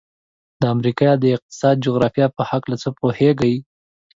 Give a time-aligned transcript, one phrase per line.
[0.61, 3.55] د امریکا د اقتصادي جغرافیې په هلکه څه پوهیږئ؟